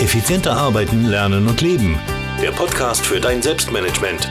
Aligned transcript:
Effizienter 0.00 0.56
arbeiten, 0.56 1.04
lernen 1.04 1.46
und 1.46 1.60
leben. 1.60 1.98
Der 2.40 2.52
Podcast 2.52 3.04
für 3.04 3.20
dein 3.20 3.42
Selbstmanagement. 3.42 4.30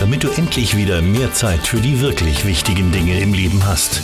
Damit 0.00 0.24
du 0.24 0.30
endlich 0.30 0.78
wieder 0.78 1.02
mehr 1.02 1.30
Zeit 1.34 1.66
für 1.66 1.76
die 1.76 2.00
wirklich 2.00 2.46
wichtigen 2.46 2.90
Dinge 2.90 3.20
im 3.20 3.34
Leben 3.34 3.66
hast. 3.66 4.00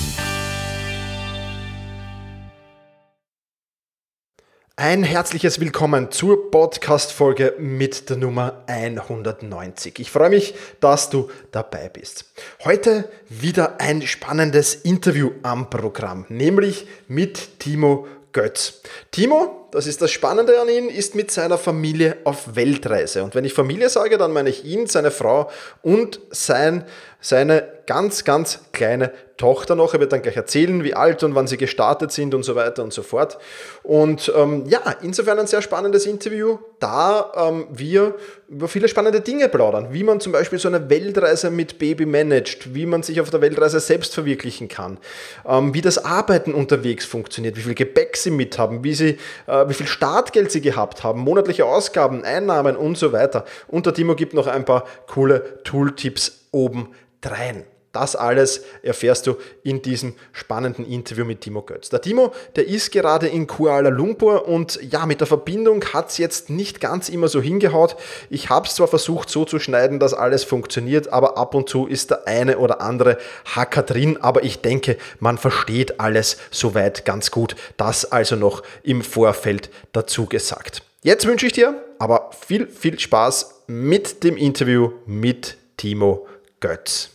Ein 4.77 5.05
herzliches 5.05 5.59
Willkommen 5.59 6.11
zur 6.11 6.51
Podcast-Folge 6.51 7.55
mit 7.59 8.11
der 8.11 8.19
Nummer 8.19 8.65
190. 8.67 10.01
Ich 10.01 10.11
freue 10.11 10.29
mich, 10.29 10.55
dass 10.81 11.09
du 11.09 11.31
dabei 11.51 11.89
bist. 11.89 12.27
Heute 12.63 13.09
wieder 13.31 13.81
ein 13.81 14.03
spannendes 14.03 14.75
Interview 14.75 15.31
am 15.43 15.71
Programm, 15.71 16.27
nämlich 16.29 16.87
mit 17.09 17.59
Timo 17.61 18.07
Götz. 18.35 18.83
Timo, 19.11 19.69
das 19.71 19.87
ist 19.87 20.03
das 20.03 20.11
Spannende 20.11 20.61
an 20.61 20.69
ihm, 20.69 20.89
ist 20.91 21.15
mit 21.15 21.31
seiner 21.31 21.57
Familie 21.57 22.19
auf 22.25 22.55
Weltreise. 22.55 23.25
Und 23.25 23.35
wenn 23.35 23.45
ich 23.45 23.55
Familie 23.55 23.89
sage, 23.89 24.19
dann 24.19 24.33
meine 24.33 24.51
ich 24.51 24.65
ihn, 24.65 24.87
seine 24.87 25.11
Frau 25.11 25.51
und 25.83 26.21
sein, 26.31 26.85
seine 27.21 27.74
ganz, 27.87 28.25
ganz 28.25 28.61
kleine 28.73 29.13
Tochter 29.37 29.75
noch. 29.75 29.95
Er 29.95 30.01
wird 30.01 30.13
dann 30.13 30.23
gleich 30.23 30.37
erzählen, 30.37 30.85
wie 30.85 30.95
alt 30.95 31.23
und 31.25 31.35
wann 31.35 31.47
sie 31.47 31.57
gestartet 31.57 32.13
sind 32.13 32.35
und 32.35 32.45
so 32.45 32.55
weiter 32.55 32.85
und 32.85 32.93
so 32.93 33.03
fort. 33.03 33.39
Und 33.83 34.33
ähm, 34.37 34.65
ja, 34.67 34.81
insofern 35.03 35.39
ein 35.39 35.47
sehr 35.47 35.61
spannendes 35.61 36.07
Interview, 36.07 36.59
da 36.79 37.33
ähm, 37.37 37.67
wir 37.71 38.15
über 38.49 38.69
viele 38.69 38.89
spannende 38.89 39.21
Dinge 39.21 39.49
plaudern. 39.49 39.89
Wie 39.93 40.05
man 40.05 40.21
zum 40.21 40.33
Beispiel 40.33 40.59
so 40.59 40.69
eine 40.69 40.89
Weltreise 40.89 41.51
mit 41.51 41.79
Baby 41.79 42.07
managt, 42.07 42.75
wie 42.75 42.87
man 42.87 43.03
sich 43.03 43.21
auf 43.21 43.31
der 43.31 43.41
Weltreise 43.41 43.81
selbst 43.81 44.15
verwirklichen 44.15 44.69
kann, 44.69 44.99
ähm, 45.47 45.75
wie 45.75 45.81
das 45.81 46.05
Arbeiten 46.05 46.55
unterwegs 46.55 47.05
funktioniert, 47.05 47.57
wie 47.57 47.63
viel 47.63 47.75
Gepäck 47.75 48.17
sie 48.17 48.31
mit 48.31 48.59
haben, 48.59 48.85
wie, 48.85 48.95
sie, 48.95 49.19
äh, 49.47 49.69
wie 49.69 49.75
viel 49.75 49.87
Startgeld 49.87 50.53
sie 50.53 50.61
gehabt 50.61 51.03
haben, 51.03 51.21
monatliche 51.21 51.65
Ausgaben, 51.65 52.25
Einnahmen 52.25 52.77
und 52.77 52.97
so 52.97 53.13
weiter. 53.13 53.45
Und 53.67 53.87
der 53.87 53.95
Timo 53.95 54.15
gibt 54.15 54.35
noch 54.35 54.47
ein 54.47 54.65
paar 54.65 54.85
coole 55.09 55.63
Tooltips 55.65 56.47
oben 56.53 56.95
drein. 57.21 57.65
Das 57.95 58.17
alles 58.17 58.65
erfährst 58.83 59.27
du 59.29 59.37
in 59.63 59.81
diesem 59.81 60.15
spannenden 60.33 60.85
Interview 60.85 61.25
mit 61.25 61.43
Timo 61.43 61.63
Götz. 61.63 61.91
Der 61.91 62.03
Timo, 62.03 62.33
der 62.57 62.67
ist 62.67 62.91
gerade 62.91 63.29
in 63.29 63.47
Kuala 63.47 63.89
Lumpur 63.89 64.49
und 64.49 64.81
ja, 64.83 65.07
mit 65.07 65.21
der 65.21 65.29
Verbindung 65.29 65.85
hat 65.93 66.11
es 66.11 66.19
jetzt 66.19 66.51
nicht 66.51 66.81
ganz 66.81 67.09
immer 67.09 67.29
so 67.29 67.41
hingehaut. 67.41 67.97
Ich 68.31 68.51
habe 68.51 68.67
es 68.67 68.75
zwar 68.75 68.89
versucht 68.89 69.31
so 69.31 69.45
zu 69.45 69.61
schneiden, 69.61 70.01
dass 70.01 70.13
alles 70.13 70.43
funktioniert, 70.43 71.13
aber 71.13 71.39
ab 71.39 71.55
und 71.55 71.69
zu 71.69 71.87
ist 71.87 72.11
der 72.11 72.27
eine 72.27 72.59
oder 72.59 72.81
andere 72.81 73.17
Hacker 73.45 73.85
drin, 73.85 74.19
aber 74.21 74.43
ich 74.43 74.61
denke, 74.61 74.99
man 75.21 75.39
versteht 75.39 76.01
alles 76.01 76.37
soweit 76.51 77.05
ganz 77.05 77.31
gut. 77.31 77.55
Das 77.77 78.11
also 78.11 78.35
noch 78.35 78.65
im 78.83 79.03
Vorfeld 79.03 79.71
dazu 79.93 80.27
gesagt. 80.27 80.83
Jetzt 81.03 81.27
wünsche 81.27 81.47
ich 81.47 81.53
dir 81.53 81.81
aber 82.01 82.31
viel, 82.47 82.67
viel 82.67 82.99
Spaß 82.99 83.63
mit 83.69 84.25
dem 84.25 84.37
Interview 84.37 84.91
mit 85.07 85.57
Timo 85.77 86.27
Götz. 86.59 87.14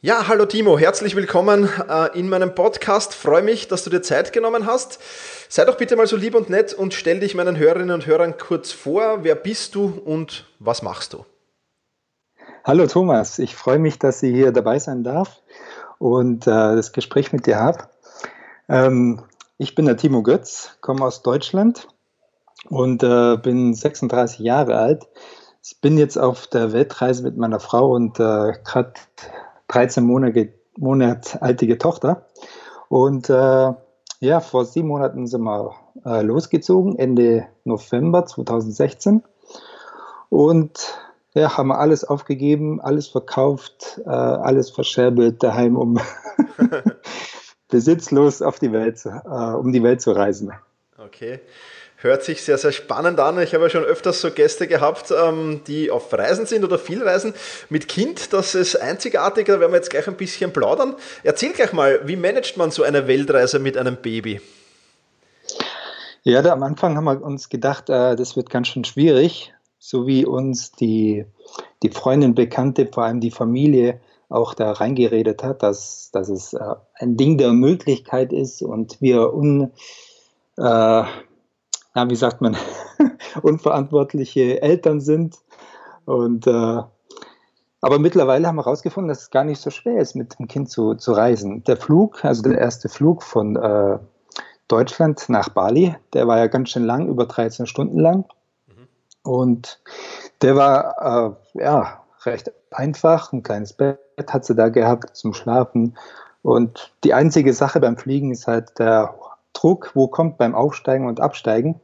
Ja, 0.00 0.28
hallo 0.28 0.46
Timo, 0.46 0.78
herzlich 0.78 1.16
willkommen 1.16 1.68
äh, 1.88 2.16
in 2.16 2.28
meinem 2.28 2.54
Podcast. 2.54 3.14
Freue 3.14 3.42
mich, 3.42 3.66
dass 3.66 3.82
du 3.82 3.90
dir 3.90 4.00
Zeit 4.00 4.32
genommen 4.32 4.64
hast. 4.64 5.00
Sei 5.48 5.64
doch 5.64 5.76
bitte 5.76 5.96
mal 5.96 6.06
so 6.06 6.14
lieb 6.14 6.36
und 6.36 6.48
nett 6.48 6.72
und 6.72 6.94
stell 6.94 7.18
dich 7.18 7.34
meinen 7.34 7.58
Hörerinnen 7.58 7.92
und 7.92 8.06
Hörern 8.06 8.38
kurz 8.38 8.70
vor. 8.70 9.24
Wer 9.24 9.34
bist 9.34 9.74
du 9.74 10.00
und 10.04 10.46
was 10.60 10.82
machst 10.82 11.14
du? 11.14 11.26
Hallo 12.62 12.86
Thomas, 12.86 13.40
ich 13.40 13.56
freue 13.56 13.80
mich, 13.80 13.98
dass 13.98 14.22
ich 14.22 14.32
hier 14.32 14.52
dabei 14.52 14.78
sein 14.78 15.02
darf 15.02 15.42
und 15.98 16.46
äh, 16.46 16.76
das 16.76 16.92
Gespräch 16.92 17.32
mit 17.32 17.46
dir 17.46 17.58
habe. 17.58 17.88
Ähm, 18.68 19.24
ich 19.56 19.74
bin 19.74 19.86
der 19.86 19.96
Timo 19.96 20.22
Götz, 20.22 20.76
komme 20.80 21.04
aus 21.04 21.24
Deutschland 21.24 21.88
und 22.68 23.02
äh, 23.02 23.36
bin 23.36 23.74
36 23.74 24.38
Jahre 24.38 24.78
alt. 24.78 25.08
Ich 25.64 25.80
bin 25.80 25.98
jetzt 25.98 26.18
auf 26.18 26.46
der 26.46 26.72
Weltreise 26.72 27.24
mit 27.24 27.36
meiner 27.36 27.58
Frau 27.58 27.90
und 27.90 28.14
gerade 28.14 28.92
13 29.68 30.04
Monate, 30.04 30.52
Monat 30.76 31.40
altige 31.40 31.78
Tochter. 31.78 32.26
Und 32.88 33.30
äh, 33.30 33.72
ja, 34.20 34.40
vor 34.40 34.64
sieben 34.64 34.88
Monaten 34.88 35.26
sind 35.26 35.42
wir 35.42 35.74
äh, 36.04 36.22
losgezogen, 36.22 36.98
Ende 36.98 37.46
November 37.64 38.26
2016. 38.26 39.22
Und 40.28 40.98
ja, 41.34 41.56
haben 41.56 41.68
wir 41.68 41.78
alles 41.78 42.04
aufgegeben, 42.04 42.80
alles 42.80 43.08
verkauft, 43.08 44.00
äh, 44.04 44.08
alles 44.08 44.70
verscherbelt 44.70 45.42
daheim, 45.42 45.76
um 45.76 46.00
besitzlos 47.68 48.42
auf 48.42 48.58
die 48.58 48.72
Welt, 48.72 49.04
äh, 49.06 49.54
um 49.54 49.72
die 49.72 49.82
Welt 49.82 50.00
zu 50.00 50.12
reisen. 50.12 50.52
Okay. 50.96 51.40
Hört 52.00 52.22
sich 52.22 52.42
sehr, 52.42 52.58
sehr 52.58 52.70
spannend 52.70 53.18
an. 53.18 53.42
Ich 53.42 53.54
habe 53.54 53.64
ja 53.64 53.70
schon 53.70 53.82
öfters 53.82 54.20
so 54.20 54.30
Gäste 54.30 54.68
gehabt, 54.68 55.10
ähm, 55.10 55.62
die 55.66 55.90
auf 55.90 56.12
Reisen 56.12 56.46
sind 56.46 56.62
oder 56.62 56.78
viel 56.78 57.02
reisen 57.02 57.34
mit 57.70 57.88
Kind. 57.88 58.32
Das 58.32 58.54
ist 58.54 58.76
einzigartig, 58.76 59.46
da 59.46 59.58
werden 59.58 59.72
wir 59.72 59.78
jetzt 59.78 59.90
gleich 59.90 60.06
ein 60.06 60.16
bisschen 60.16 60.52
plaudern. 60.52 60.94
Erzähl 61.24 61.52
gleich 61.52 61.72
mal, 61.72 62.00
wie 62.04 62.14
managt 62.14 62.56
man 62.56 62.70
so 62.70 62.84
eine 62.84 63.08
Weltreise 63.08 63.58
mit 63.58 63.76
einem 63.76 63.96
Baby? 63.96 64.40
Ja, 66.22 66.40
da 66.40 66.52
am 66.52 66.62
Anfang 66.62 66.96
haben 66.96 67.04
wir 67.04 67.20
uns 67.20 67.48
gedacht, 67.48 67.90
äh, 67.90 68.14
das 68.14 68.36
wird 68.36 68.48
ganz 68.48 68.68
schön 68.68 68.84
schwierig, 68.84 69.52
so 69.80 70.06
wie 70.06 70.24
uns 70.24 70.70
die, 70.70 71.24
die 71.82 71.90
Freundin, 71.90 72.36
Bekannte, 72.36 72.86
vor 72.86 73.06
allem 73.06 73.18
die 73.18 73.32
Familie 73.32 74.00
auch 74.28 74.54
da 74.54 74.70
reingeredet 74.70 75.42
hat, 75.42 75.64
dass, 75.64 76.10
dass 76.12 76.28
es 76.28 76.52
äh, 76.52 76.74
ein 76.94 77.16
Ding 77.16 77.38
der 77.38 77.50
Möglichkeit 77.50 78.32
ist 78.32 78.62
und 78.62 79.00
wir 79.00 79.34
un, 79.34 79.72
äh, 80.58 81.02
ja, 81.94 82.08
wie 82.08 82.16
sagt 82.16 82.40
man, 82.40 82.56
unverantwortliche 83.42 84.62
Eltern 84.62 85.00
sind. 85.00 85.36
Und 86.04 86.46
äh, 86.46 86.82
aber 87.80 87.98
mittlerweile 87.98 88.46
haben 88.48 88.56
wir 88.56 88.64
herausgefunden, 88.64 89.08
dass 89.08 89.22
es 89.22 89.30
gar 89.30 89.44
nicht 89.44 89.60
so 89.60 89.70
schwer 89.70 90.00
ist, 90.00 90.16
mit 90.16 90.38
dem 90.38 90.48
Kind 90.48 90.68
zu, 90.68 90.94
zu 90.94 91.12
reisen. 91.12 91.62
Der 91.64 91.76
Flug, 91.76 92.24
also 92.24 92.42
der 92.42 92.58
erste 92.58 92.88
Flug 92.88 93.22
von 93.22 93.56
äh, 93.56 93.98
Deutschland 94.66 95.28
nach 95.28 95.48
Bali, 95.50 95.94
der 96.12 96.26
war 96.26 96.38
ja 96.38 96.48
ganz 96.48 96.70
schön 96.70 96.84
lang, 96.84 97.08
über 97.08 97.26
13 97.26 97.66
Stunden 97.66 97.98
lang. 98.00 98.24
Mhm. 98.66 98.88
Und 99.22 99.80
der 100.42 100.56
war 100.56 101.36
äh, 101.54 101.62
ja 101.62 102.02
recht 102.24 102.52
einfach, 102.72 103.32
ein 103.32 103.44
kleines 103.44 103.72
Bett 103.72 103.98
hat 104.28 104.44
sie 104.44 104.56
da 104.56 104.68
gehabt 104.68 105.16
zum 105.16 105.32
Schlafen. 105.32 105.96
Und 106.42 106.92
die 107.04 107.14
einzige 107.14 107.52
Sache 107.52 107.80
beim 107.80 107.96
Fliegen 107.96 108.32
ist 108.32 108.46
halt 108.46 108.78
der 108.78 109.14
Druck, 109.52 109.92
wo 109.94 110.08
kommt 110.08 110.38
beim 110.38 110.54
Aufsteigen 110.54 111.06
und 111.06 111.20
Absteigen. 111.20 111.80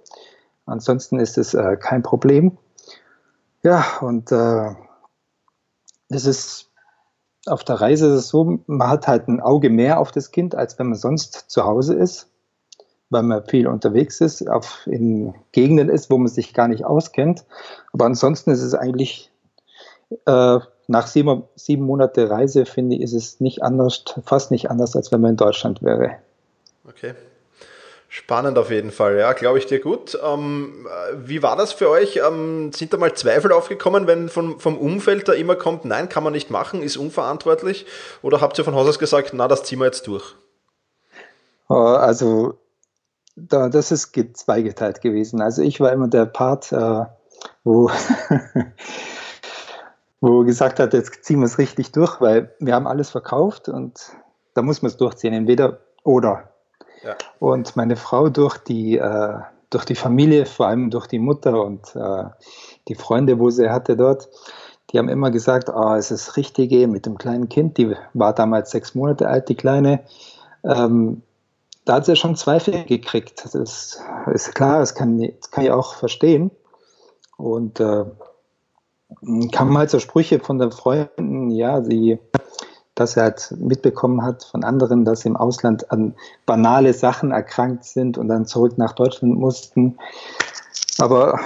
Ansonsten 0.67 1.19
ist 1.19 1.39
es 1.39 1.55
äh, 1.55 1.77
kein 1.77 2.03
Problem. 2.03 2.59
Ja, 3.63 3.85
und 4.01 4.31
äh, 4.33 4.75
das 6.09 6.27
ist 6.27 6.71
auf 7.47 7.65
der 7.65 7.77
Reise 7.77 8.07
ist 8.09 8.15
es 8.15 8.29
so, 8.29 8.61
man 8.67 8.89
hat 8.89 9.07
halt 9.07 9.29
ein 9.29 9.41
Auge 9.41 9.71
mehr 9.71 9.99
auf 9.99 10.11
das 10.13 10.31
Kind, 10.31 10.55
als 10.55 10.79
wenn 10.79 10.89
man 10.89 10.99
sonst 10.99 11.51
zu 11.51 11.65
Hause 11.65 11.95
ist, 11.95 12.31
weil 13.11 13.23
man 13.23 13.45
viel 13.45 13.67
unterwegs 13.67 14.21
ist, 14.21 14.49
auf, 14.49 14.87
in 14.87 15.35
Gegenden 15.53 15.89
ist, 15.89 16.11
wo 16.11 16.19
man 16.19 16.29
sich 16.29 16.55
gar 16.55 16.69
nicht 16.69 16.85
auskennt. 16.85 17.45
Aber 17.93 18.07
ansonsten 18.07 18.51
ist 18.51 18.63
es 18.63 18.75
eigentlich 18.75 19.31
äh, 20.27 20.59
nach 20.87 21.07
sieben, 21.07 21.45
sieben 21.55 21.85
Monate 21.85 22.31
Reise, 22.31 22.67
finde 22.67 22.97
ich, 22.97 23.03
ist 23.03 23.15
es 23.15 23.41
nicht 23.41 23.63
anders, 23.63 24.05
fast 24.25 24.51
nicht 24.51 24.71
anders, 24.71 24.97
als 24.97 25.13
wenn 25.13 25.21
man 25.21 25.33
in 25.33 25.37
Deutschland 25.37 25.83
wäre. 25.83 26.17
Okay. 26.87 27.15
Spannend 28.17 28.59
auf 28.59 28.71
jeden 28.71 28.93
Fall, 28.93 29.19
ja, 29.19 29.33
glaube 29.33 29.59
ich 29.59 29.67
dir 29.67 29.81
gut. 29.81 30.17
Ähm, 30.25 30.87
wie 31.17 31.43
war 31.43 31.57
das 31.57 31.73
für 31.73 31.91
euch? 31.91 32.21
Ähm, 32.25 32.73
sind 32.73 32.93
da 32.93 32.97
mal 32.97 33.13
Zweifel 33.15 33.51
aufgekommen, 33.51 34.07
wenn 34.07 34.29
vom, 34.29 34.61
vom 34.61 34.79
Umfeld 34.79 35.27
da 35.27 35.33
immer 35.33 35.57
kommt, 35.57 35.85
nein, 35.85 36.09
kann 36.09 36.23
man 36.23 36.33
nicht 36.33 36.49
machen, 36.49 36.81
ist 36.81 36.97
unverantwortlich? 36.97 37.87
Oder 38.23 38.41
habt 38.41 38.57
ihr 38.57 38.65
von 38.65 38.77
Haus 38.77 38.87
aus 38.87 39.01
gesagt, 39.01 39.33
na, 39.35 39.49
das 39.49 39.65
ziehen 39.65 39.81
wir 39.81 39.87
jetzt 39.87 40.07
durch? 40.07 40.37
Äh, 41.69 41.75
also, 41.75 42.57
da, 43.35 43.69
das 43.69 43.91
ist 43.91 44.15
zweigeteilt 44.35 45.01
gewesen. 45.01 45.43
Also, 45.43 45.63
ich 45.63 45.81
war 45.81 45.91
immer 45.91 46.07
der 46.07 46.27
Part, 46.27 46.71
äh, 46.71 47.07
wo, 47.65 47.91
wo 50.21 50.45
gesagt 50.45 50.79
hat, 50.79 50.93
jetzt 50.93 51.25
ziehen 51.25 51.41
wir 51.41 51.47
es 51.47 51.59
richtig 51.59 51.91
durch, 51.91 52.21
weil 52.21 52.55
wir 52.61 52.77
haben 52.77 52.87
alles 52.87 53.11
verkauft 53.11 53.69
und 53.69 54.13
da 54.55 54.63
muss 54.63 54.83
man 54.83 54.93
es 54.93 54.99
durchziehen, 54.99 55.35
entweder 55.35 55.81
oder. 56.05 56.54
Und 57.39 57.77
meine 57.77 57.97
Frau 57.97 58.29
durch 58.29 58.59
die, 58.59 58.99
äh, 58.99 59.39
durch 59.71 59.85
die 59.85 59.95
Familie, 59.95 60.47
vor 60.47 60.67
allem 60.67 60.91
durch 60.91 61.07
die 61.07 61.19
Mutter 61.19 61.63
und 61.63 61.95
äh, 61.97 62.25
die 62.89 62.95
Freunde, 62.95 63.39
wo 63.39 63.51
sie 63.51 63.71
hatte 63.71 63.97
dort, 63.97 64.29
die 64.91 64.99
haben 64.99 65.09
immer 65.09 65.31
gesagt, 65.31 65.69
oh, 65.75 65.95
es 65.95 66.11
ist 66.11 66.29
das 66.29 66.37
Richtige 66.37 66.87
mit 66.87 67.07
dem 67.07 67.19
kleinen 67.19 67.49
Kind, 67.49 67.79
die 67.79 67.97
war 68.13 68.33
damals 68.33 68.71
sechs 68.71 68.95
Monate 68.95 69.29
alt, 69.29 69.49
die 69.49 69.57
Kleine. 69.57 70.05
Ähm, 70.63 71.23
da 71.85 71.95
hat 71.95 72.07
sie 72.07 72.17
schon 72.17 72.37
Zweifel 72.37 72.85
gekriegt. 72.85 73.45
Das 73.45 73.55
ist 73.55 74.55
klar, 74.55 74.79
das 74.79 74.95
kann, 74.95 75.21
das 75.21 75.51
kann 75.51 75.65
ich 75.65 75.71
auch 75.71 75.95
verstehen. 75.95 76.51
Und 77.37 77.81
äh, 77.81 78.05
kamen 79.53 79.77
halt 79.77 79.91
so 79.91 79.99
Sprüche 79.99 80.39
von 80.39 80.59
den 80.59 80.71
Freunden, 80.71 81.51
ja, 81.51 81.83
sie 81.83 82.19
dass 82.95 83.17
er 83.17 83.25
halt 83.25 83.55
mitbekommen 83.59 84.23
hat 84.23 84.45
von 84.45 84.65
anderen, 84.65 85.05
dass 85.05 85.21
sie 85.21 85.29
im 85.29 85.37
Ausland 85.37 85.91
an 85.91 86.15
banale 86.47 86.93
Sachen 86.93 87.33
erkrankt 87.33 87.85
sind 87.85 88.19
und 88.19 88.29
dann 88.29 88.47
zurück 88.47 88.79
nach 88.79 88.93
Deutschland 88.93 89.37
mussten. 89.37 89.99
Aber 90.99 91.41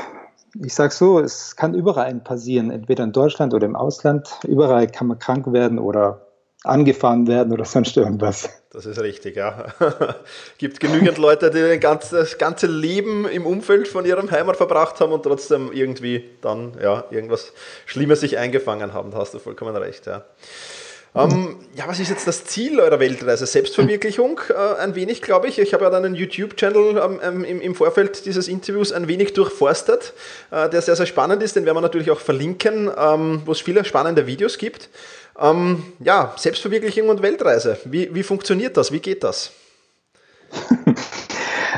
ich 0.63 0.75
sage 0.75 0.93
so, 0.93 1.21
es 1.21 1.57
kann 1.57 1.75
überall 1.75 2.15
passieren, 2.17 2.71
entweder 2.71 3.05
in 3.05 3.13
Deutschland 3.13 3.55
oder 3.55 3.67
im 3.67 3.77
Ausland. 3.77 4.29
Überall 4.47 4.89
kann 4.89 5.07
man 5.07 5.19
krank 5.19 5.53
werden 5.53 5.79
oder 5.79 6.27
angefahren 6.65 7.27
werden 7.27 7.53
oder 7.53 7.65
sonst 7.67 7.97
irgendwas. 7.97 8.49
Das 8.71 8.85
ist 8.85 9.01
richtig, 9.01 9.37
ja. 9.37 9.67
Gibt 10.59 10.81
genügend 10.81 11.17
Leute, 11.17 11.51
die 11.51 11.81
das 11.81 12.39
ganze 12.39 12.67
Leben 12.67 13.27
im 13.27 13.47
Umfeld 13.47 13.89
von 13.89 14.05
ihrem 14.05 14.31
Heimat 14.31 14.57
verbracht 14.57 15.01
haben 15.01 15.13
und 15.13 15.23
trotzdem 15.23 15.73
irgendwie 15.73 16.25
dann 16.43 16.73
ja 16.83 17.05
irgendwas 17.11 17.53
Schlimmes 17.87 18.21
sich 18.21 18.37
eingefangen 18.37 18.93
haben. 18.93 19.11
Da 19.11 19.19
hast 19.19 19.33
du 19.33 19.39
vollkommen 19.39 19.75
recht, 19.77 20.07
ja. 20.07 20.25
Ähm, 21.15 21.57
ja, 21.75 21.89
was 21.89 22.01
ist 22.01 22.11
jetzt 22.11 22.27
das 22.27 22.45
Ziel 22.45 22.79
eurer 22.79 23.01
Weltreise? 23.01 23.47
Selbstverwirklichung 23.47 24.41
äh, 24.51 24.81
ein 24.81 24.95
wenig, 24.95 25.23
glaube 25.23 25.49
ich. 25.49 25.59
Ich 25.59 25.75
habe 25.75 25.85
ja 25.85 25.91
dann 25.91 26.05
einen 26.05 26.15
YouTube-Channel 26.15 26.99
ähm, 26.99 27.21
ähm, 27.23 27.45
im, 27.45 27.61
im, 27.61 27.75
Vorfeld 27.75 28.27
dieses 28.27 28.47
Interviews 28.47 28.93
ein 28.93 29.09
wenig 29.09 29.33
durchforstet, 29.33 30.13
äh, 30.51 30.69
der 30.69 30.83
sehr, 30.83 30.97
sehr 30.97 31.07
spannend 31.07 31.43
ist. 31.43 31.57
Den 31.57 31.65
werden 31.65 31.77
wir 31.77 31.81
natürlich 31.81 32.11
auch 32.11 32.21
verlinken, 32.21 32.91
ähm, 32.97 33.43
wo 33.47 33.53
es 33.53 33.61
viele 33.61 33.85
spannende 33.85 34.27
Videos 34.27 34.59
gibt. 34.59 34.91
Ähm, 35.41 35.83
ja, 36.01 36.35
Selbstverwirklichung 36.37 37.09
und 37.09 37.23
Weltreise. 37.23 37.79
Wie, 37.85 38.15
wie 38.15 38.23
funktioniert 38.23 38.77
das? 38.77 38.93
Wie 38.93 39.01
geht 39.01 39.25
das? 39.25 39.53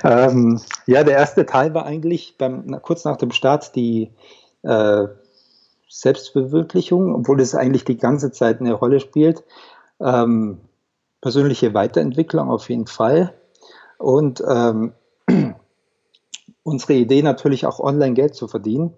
Ähm, 0.04 0.60
ja, 0.86 1.04
der 1.04 1.16
erste 1.16 1.46
Teil 1.46 1.74
war 1.74 1.86
eigentlich 1.86 2.36
beim, 2.38 2.80
kurz 2.82 3.04
nach 3.04 3.16
dem 3.16 3.32
Start 3.32 3.74
die 3.74 4.10
äh, 4.62 5.04
Selbstverwirklichung, 5.90 7.14
obwohl 7.14 7.40
es 7.40 7.56
eigentlich 7.56 7.84
die 7.84 7.98
ganze 7.98 8.31
Zeit 8.31 8.60
eine 8.60 8.72
Rolle 8.72 9.00
spielt. 9.00 9.42
Ähm, 10.00 10.60
persönliche 11.20 11.75
Weiterentwicklung 11.75 12.48
auf 12.48 12.70
jeden 12.70 12.87
Fall. 12.87 13.34
Und 13.98 14.42
ähm, 14.48 14.92
unsere 16.62 16.94
Idee 16.94 17.22
natürlich 17.22 17.66
auch 17.66 17.81
online 17.81 18.14
Geld 18.14 18.37
zu 18.37 18.46
verdienen. 18.46 18.94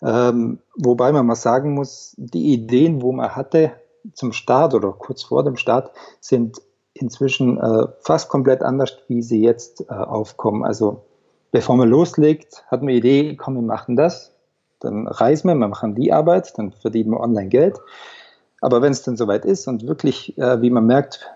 Ähm, 0.00 0.60
wobei 0.76 1.10
man 1.10 1.26
mal 1.26 1.34
sagen 1.34 1.74
muss, 1.74 2.14
die 2.16 2.52
Ideen, 2.52 3.02
wo 3.02 3.10
man 3.10 3.34
hatte 3.34 3.72
zum 4.14 4.32
Start 4.32 4.74
oder 4.74 4.92
kurz 4.92 5.24
vor 5.24 5.42
dem 5.42 5.56
Start, 5.56 5.90
sind 6.20 6.62
inzwischen 6.94 7.58
äh, 7.58 7.88
fast 8.00 8.28
komplett 8.28 8.62
anders, 8.62 8.96
wie 9.08 9.22
sie 9.22 9.42
jetzt 9.42 9.80
äh, 9.90 9.92
aufkommen. 9.92 10.64
Also 10.64 11.04
bevor 11.50 11.76
man 11.76 11.88
loslegt, 11.90 12.64
hat 12.68 12.80
man 12.80 12.92
die 12.92 12.98
Idee, 12.98 13.36
komm, 13.36 13.56
wir 13.56 13.62
machen 13.62 13.96
das 13.96 14.37
dann 14.80 15.06
reisen 15.06 15.48
wir, 15.48 15.54
wir 15.54 15.68
machen 15.68 15.94
die 15.94 16.12
Arbeit, 16.12 16.56
dann 16.58 16.72
verdienen 16.72 17.10
wir 17.10 17.20
online 17.20 17.48
Geld. 17.48 17.78
Aber 18.60 18.82
wenn 18.82 18.92
es 18.92 19.02
dann 19.02 19.16
soweit 19.16 19.44
ist 19.44 19.68
und 19.68 19.86
wirklich, 19.86 20.36
äh, 20.38 20.60
wie 20.62 20.70
man 20.70 20.86
merkt, 20.86 21.30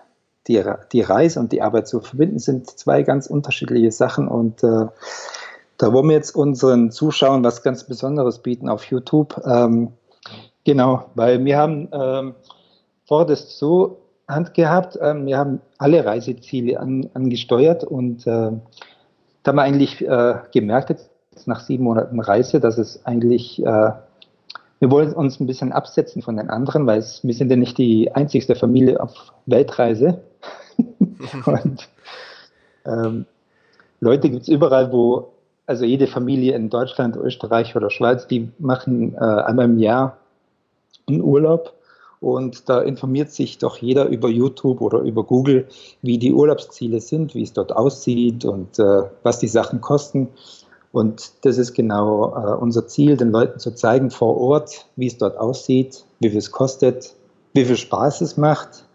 die, 0.47 0.61
die 0.91 1.01
Reise 1.01 1.39
und 1.39 1.51
die 1.51 1.61
Arbeit 1.61 1.87
zu 1.87 2.01
verbinden, 2.01 2.39
sind 2.39 2.69
zwei 2.69 3.03
ganz 3.03 3.27
unterschiedliche 3.27 3.91
Sachen. 3.91 4.27
Und 4.27 4.63
äh, 4.63 4.87
da 5.77 5.93
wollen 5.93 6.09
wir 6.09 6.15
jetzt 6.15 6.35
unseren 6.35 6.91
Zuschauern 6.91 7.43
was 7.43 7.63
ganz 7.63 7.85
Besonderes 7.85 8.39
bieten 8.39 8.69
auf 8.69 8.83
YouTube. 8.85 9.41
Ähm, 9.45 9.93
genau, 10.65 11.05
weil 11.15 11.43
wir 11.45 11.57
haben 11.57 11.89
ähm, 11.93 12.35
vor 13.07 13.25
das 13.25 13.57
so 13.57 13.99
Hand 14.27 14.53
gehabt, 14.53 14.97
ähm, 15.01 15.25
wir 15.25 15.37
haben 15.37 15.61
alle 15.77 16.05
Reiseziele 16.05 16.79
an, 16.79 17.09
angesteuert 17.13 17.83
und 17.83 18.25
äh, 18.25 18.51
da 19.43 19.49
haben 19.49 19.55
wir 19.57 19.63
eigentlich 19.63 20.01
äh, 20.01 20.35
gemerkt, 20.53 21.09
nach 21.45 21.61
sieben 21.61 21.83
Monaten 21.83 22.19
Reise, 22.19 22.59
dass 22.59 22.77
es 22.77 23.05
eigentlich, 23.05 23.59
äh, 23.61 23.91
wir 24.79 24.91
wollen 24.91 25.13
uns 25.13 25.39
ein 25.39 25.47
bisschen 25.47 25.71
absetzen 25.71 26.21
von 26.21 26.37
den 26.37 26.49
anderen, 26.49 26.85
weil 26.87 26.99
es, 26.99 27.23
wir 27.23 27.33
sind 27.33 27.49
ja 27.49 27.55
nicht 27.55 27.77
die 27.77 28.11
einzigste 28.13 28.55
Familie 28.55 28.99
auf 28.99 29.33
Weltreise. 29.45 30.21
und 31.45 31.89
ähm, 32.85 33.25
Leute 33.99 34.29
gibt 34.29 34.43
es 34.43 34.49
überall, 34.49 34.91
wo, 34.91 35.29
also 35.65 35.85
jede 35.85 36.07
Familie 36.07 36.55
in 36.55 36.69
Deutschland, 36.69 37.15
Österreich 37.15 37.75
oder 37.75 37.89
Schweiz, 37.89 38.27
die 38.27 38.51
machen 38.59 39.15
äh, 39.15 39.19
einmal 39.19 39.65
im 39.65 39.79
Jahr 39.79 40.17
einen 41.07 41.21
Urlaub 41.21 41.73
und 42.23 42.69
da 42.69 42.81
informiert 42.81 43.31
sich 43.31 43.57
doch 43.57 43.77
jeder 43.77 44.07
über 44.07 44.29
YouTube 44.29 44.79
oder 44.79 44.99
über 44.99 45.25
Google, 45.25 45.67
wie 46.01 46.17
die 46.17 46.31
Urlaubsziele 46.31 47.01
sind, 47.01 47.35
wie 47.35 47.43
es 47.43 47.51
dort 47.51 47.73
aussieht 47.73 48.45
und 48.45 48.79
äh, 48.79 49.03
was 49.23 49.39
die 49.39 49.49
Sachen 49.49 49.81
kosten. 49.81 50.29
Und 50.93 51.43
das 51.43 51.57
ist 51.57 51.73
genau 51.73 52.35
äh, 52.37 52.55
unser 52.55 52.87
Ziel, 52.87 53.17
den 53.17 53.31
Leuten 53.31 53.59
zu 53.59 53.71
zeigen 53.71 54.11
vor 54.11 54.37
Ort, 54.39 54.85
wie 54.95 55.07
es 55.07 55.17
dort 55.17 55.37
aussieht, 55.37 56.05
wie 56.19 56.29
viel 56.29 56.37
es 56.37 56.51
kostet, 56.51 57.15
wie 57.53 57.65
viel 57.65 57.77
Spaß 57.77 58.21
es 58.21 58.37
macht. 58.37 58.85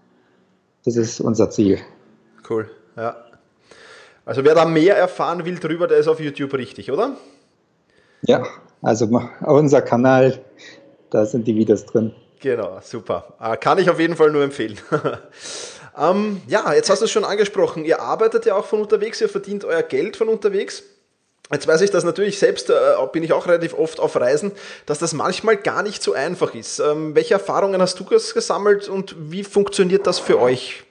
Das 0.84 0.94
ist 0.94 1.20
unser 1.20 1.50
Ziel. 1.50 1.80
Cool, 2.48 2.70
ja. 2.96 3.16
Also 4.24 4.44
wer 4.44 4.54
da 4.54 4.64
mehr 4.64 4.96
erfahren 4.96 5.44
will 5.44 5.58
drüber, 5.58 5.88
der 5.88 5.98
ist 5.98 6.06
auf 6.06 6.20
YouTube 6.20 6.54
richtig, 6.54 6.92
oder? 6.92 7.16
Ja, 8.22 8.46
also 8.80 9.08
unser 9.44 9.82
Kanal, 9.82 10.40
da 11.10 11.26
sind 11.26 11.48
die 11.48 11.56
Videos 11.56 11.84
drin. 11.84 12.14
Genau, 12.38 12.78
super. 12.80 13.34
Äh, 13.40 13.56
kann 13.56 13.78
ich 13.78 13.90
auf 13.90 13.98
jeden 13.98 14.14
Fall 14.14 14.30
nur 14.30 14.44
empfehlen. 14.44 14.78
ähm, 16.00 16.42
ja, 16.46 16.72
jetzt 16.74 16.90
hast 16.90 17.00
du 17.00 17.06
es 17.06 17.10
schon 17.10 17.24
angesprochen. 17.24 17.84
Ihr 17.84 18.00
arbeitet 18.00 18.46
ja 18.46 18.54
auch 18.54 18.66
von 18.66 18.80
unterwegs, 18.80 19.20
ihr 19.20 19.28
verdient 19.28 19.64
euer 19.64 19.82
Geld 19.82 20.16
von 20.16 20.28
unterwegs. 20.28 20.84
Jetzt 21.50 21.66
weiß 21.66 21.80
ich, 21.80 21.90
dass 21.90 22.04
natürlich 22.04 22.38
selbst, 22.38 22.68
äh, 22.68 22.74
bin 23.10 23.22
ich 23.22 23.32
auch 23.32 23.46
relativ 23.46 23.72
oft 23.72 24.00
auf 24.00 24.16
Reisen, 24.16 24.52
dass 24.84 24.98
das 24.98 25.14
manchmal 25.14 25.56
gar 25.56 25.82
nicht 25.82 26.02
so 26.02 26.12
einfach 26.12 26.54
ist. 26.54 26.78
Ähm, 26.78 27.14
welche 27.14 27.34
Erfahrungen 27.34 27.80
hast 27.80 27.98
du 27.98 28.04
gesammelt 28.04 28.88
und 28.88 29.16
wie 29.30 29.44
funktioniert 29.44 30.06
das 30.06 30.18
für 30.18 30.38
euch? 30.40 30.84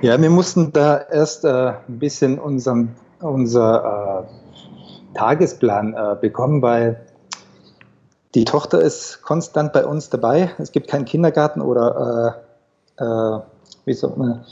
Ja, 0.00 0.20
wir 0.20 0.30
mussten 0.30 0.72
da 0.72 0.98
erst 0.98 1.44
äh, 1.44 1.48
ein 1.88 1.98
bisschen 1.98 2.38
unseren, 2.38 2.94
unser 3.20 4.28
äh, 4.28 5.18
Tagesplan 5.18 5.94
äh, 5.94 6.16
bekommen, 6.20 6.62
weil 6.62 7.04
die 8.36 8.44
Tochter 8.44 8.80
ist 8.80 9.22
konstant 9.22 9.72
bei 9.72 9.84
uns 9.84 10.08
dabei. 10.08 10.52
Es 10.58 10.70
gibt 10.70 10.88
keinen 10.88 11.04
Kindergarten 11.04 11.60
oder 11.60 12.40
äh, 12.98 13.04
äh, 13.04 13.40
wie 13.84 13.94
sagt 13.94 14.16
man, 14.16 14.44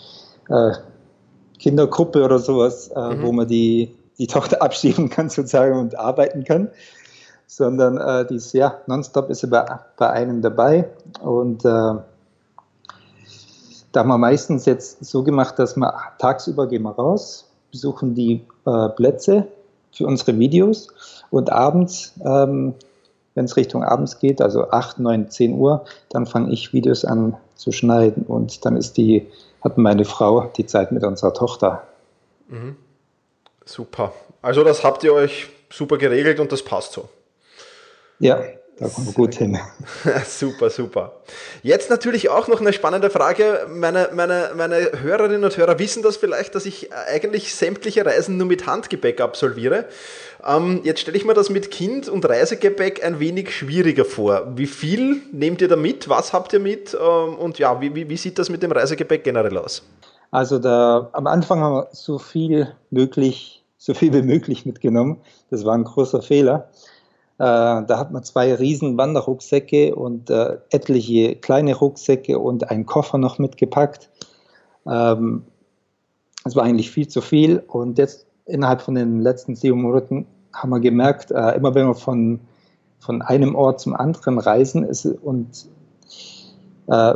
Kindergruppe 1.60 2.24
oder 2.24 2.40
sowas, 2.40 2.90
mhm. 2.94 3.22
wo 3.22 3.30
man 3.30 3.46
die 3.46 3.94
die 4.20 4.28
Tochter 4.28 4.62
abschieben 4.62 5.08
kann 5.08 5.28
sozusagen 5.28 5.76
und 5.76 5.98
arbeiten 5.98 6.44
kann, 6.44 6.70
sondern 7.46 7.96
äh, 7.96 8.26
die 8.26 8.36
ist 8.36 8.52
ja 8.52 8.76
nonstop 8.86 9.30
ist 9.30 9.48
bei, 9.50 9.66
bei 9.96 10.10
einem 10.10 10.42
dabei 10.42 10.88
und 11.20 11.64
äh, 11.64 11.94
da 13.92 14.00
haben 14.00 14.08
wir 14.08 14.18
meistens 14.18 14.66
jetzt 14.66 15.04
so 15.04 15.24
gemacht, 15.24 15.58
dass 15.58 15.76
wir 15.76 15.92
tagsüber 16.18 16.68
gehen 16.68 16.82
wir 16.82 16.92
raus, 16.92 17.50
besuchen 17.72 18.14
die 18.14 18.46
äh, 18.64 18.88
Plätze 18.90 19.48
für 19.90 20.06
unsere 20.06 20.38
Videos 20.38 20.88
und 21.30 21.50
abends, 21.50 22.12
ähm, 22.24 22.74
wenn 23.34 23.46
es 23.46 23.56
Richtung 23.56 23.82
abends 23.82 24.18
geht, 24.20 24.40
also 24.40 24.70
8, 24.70 25.00
9, 25.00 25.30
10 25.30 25.54
Uhr, 25.54 25.84
dann 26.08 26.26
fange 26.26 26.52
ich 26.52 26.72
Videos 26.72 27.04
an 27.04 27.36
zu 27.56 27.72
schneiden 27.72 28.24
und 28.24 28.64
dann 28.64 28.76
ist 28.76 28.96
die, 28.96 29.26
hat 29.62 29.76
meine 29.76 30.04
Frau 30.04 30.50
die 30.56 30.66
Zeit 30.66 30.92
mit 30.92 31.02
unserer 31.02 31.34
Tochter. 31.34 31.82
Mhm. 32.48 32.76
Super. 33.70 34.12
Also 34.42 34.64
das 34.64 34.82
habt 34.82 35.04
ihr 35.04 35.14
euch 35.14 35.46
super 35.72 35.96
geregelt 35.96 36.40
und 36.40 36.50
das 36.50 36.60
passt 36.60 36.92
so. 36.92 37.08
Ja, 38.18 38.42
da 38.80 38.88
kommen 38.88 39.06
wir 39.06 39.12
gut 39.12 39.36
hin. 39.36 39.60
super, 40.26 40.70
super. 40.70 41.20
Jetzt 41.62 41.88
natürlich 41.88 42.30
auch 42.30 42.48
noch 42.48 42.60
eine 42.60 42.72
spannende 42.72 43.10
Frage. 43.10 43.68
Meine, 43.68 44.08
meine, 44.12 44.50
meine 44.56 44.90
Hörerinnen 45.00 45.44
und 45.44 45.56
Hörer 45.56 45.78
wissen 45.78 46.02
das 46.02 46.16
vielleicht, 46.16 46.56
dass 46.56 46.66
ich 46.66 46.92
eigentlich 46.92 47.54
sämtliche 47.54 48.04
Reisen 48.04 48.38
nur 48.38 48.48
mit 48.48 48.66
Handgepäck 48.66 49.20
absolviere. 49.20 49.84
Ähm, 50.44 50.80
jetzt 50.82 50.98
stelle 50.98 51.16
ich 51.16 51.24
mir 51.24 51.34
das 51.34 51.48
mit 51.48 51.70
Kind 51.70 52.08
und 52.08 52.28
Reisegepäck 52.28 53.04
ein 53.04 53.20
wenig 53.20 53.54
schwieriger 53.54 54.04
vor. 54.04 54.50
Wie 54.56 54.66
viel 54.66 55.22
nehmt 55.30 55.60
ihr 55.62 55.68
da 55.68 55.76
mit? 55.76 56.08
Was 56.08 56.32
habt 56.32 56.52
ihr 56.52 56.60
mit? 56.60 56.92
Ähm, 56.94 57.36
und 57.36 57.60
ja, 57.60 57.80
wie, 57.80 57.94
wie, 57.94 58.08
wie 58.08 58.16
sieht 58.16 58.36
das 58.36 58.48
mit 58.48 58.64
dem 58.64 58.72
Reisegepäck 58.72 59.22
generell 59.22 59.56
aus? 59.58 59.84
Also 60.32 60.58
da, 60.58 61.10
am 61.12 61.26
Anfang 61.26 61.60
haben 61.60 61.74
wir 61.74 61.88
so 61.92 62.18
viel 62.18 62.74
möglich 62.90 63.59
so 63.80 63.94
viel 63.94 64.12
wie 64.12 64.22
möglich 64.22 64.66
mitgenommen. 64.66 65.16
Das 65.48 65.64
war 65.64 65.74
ein 65.74 65.84
großer 65.84 66.20
Fehler. 66.20 66.68
Äh, 67.38 67.42
da 67.86 67.98
hat 67.98 68.12
man 68.12 68.22
zwei 68.22 68.54
riesen 68.54 68.98
Wanderrucksäcke 68.98 69.94
und 69.94 70.28
äh, 70.28 70.58
etliche 70.68 71.34
kleine 71.36 71.74
Rucksäcke 71.74 72.38
und 72.38 72.70
einen 72.70 72.84
Koffer 72.84 73.16
noch 73.16 73.38
mitgepackt. 73.38 74.10
Ähm, 74.86 75.44
das 76.44 76.54
war 76.56 76.64
eigentlich 76.64 76.90
viel 76.90 77.08
zu 77.08 77.22
viel. 77.22 77.64
Und 77.68 77.96
jetzt 77.96 78.26
innerhalb 78.44 78.82
von 78.82 78.96
den 78.96 79.22
letzten 79.22 79.56
sieben 79.56 79.80
Monaten 79.80 80.26
haben 80.52 80.68
wir 80.68 80.80
gemerkt, 80.80 81.30
äh, 81.30 81.56
immer 81.56 81.74
wenn 81.74 81.86
wir 81.86 81.94
von, 81.94 82.40
von 82.98 83.22
einem 83.22 83.54
Ort 83.54 83.80
zum 83.80 83.96
anderen 83.96 84.38
reisen 84.38 84.84
ist, 84.84 85.06
und 85.06 85.68
äh, 86.88 87.14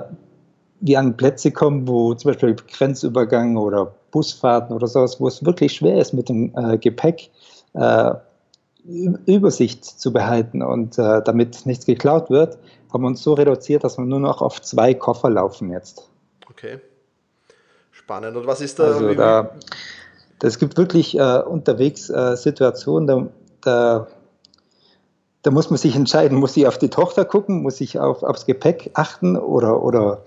wir 0.81 0.99
an 0.99 1.17
Plätze 1.19 1.51
kommen, 1.51 1.87
wo 1.87 2.15
zum 2.15 2.31
Beispiel 2.31 2.55
Grenzübergang 2.55 3.59
oder 3.59 3.93
Busfahrten 4.15 4.77
oder 4.77 4.87
sowas, 4.87 5.21
wo 5.21 5.27
es 5.27 5.45
wirklich 5.45 5.73
schwer 5.73 5.99
ist, 5.99 6.13
mit 6.13 6.29
dem 6.29 6.55
äh, 6.57 6.79
Gepäck 6.79 7.31
äh, 7.73 8.15
Übersicht 8.85 9.85
zu 9.85 10.13
behalten 10.13 10.63
und 10.63 10.99
äh, 10.99 11.21
damit 11.25 11.67
nichts 11.67 11.85
geklaut 11.85 12.31
wird, 12.31 12.59
haben 12.93 13.03
wir 13.03 13.09
uns 13.09 13.25
so 13.25 13.35
reduziert, 13.35 13.83
dass 13.83 13.99
wir 13.99 14.05
nur 14.05 14.21
noch 14.21 14.41
auf 14.41 14.63
zwei 14.63 14.95
Koffer 14.95 15.31
laufen 15.31 15.73
jetzt. 15.73 16.09
Okay. 16.49 16.79
Spannend. 17.91 18.37
Und 18.37 18.47
was 18.47 18.61
ist 18.61 18.79
da? 18.79 18.85
Also 18.85 19.15
da, 19.15 19.51
Es 20.41 20.61
gibt 20.61 20.77
wirklich 20.77 21.19
äh, 21.19 21.41
unterwegs 21.41 22.09
äh, 22.09 22.37
Situationen, 22.37 23.09
da, 23.09 23.29
da, 23.63 24.07
da, 25.43 25.51
muss 25.51 25.71
man 25.71 25.79
sich 25.79 25.97
entscheiden, 25.97 26.39
muss 26.39 26.57
ich 26.57 26.69
auf 26.69 26.79
die 26.79 26.91
Tochter 26.91 27.25
gucken, 27.25 27.63
muss 27.63 27.81
ich 27.81 27.99
auf, 27.99 28.23
aufs 28.23 28.47
Gepäck 28.47 28.93
achten 28.95 29.37
oder, 29.37 29.83
oder 29.83 30.23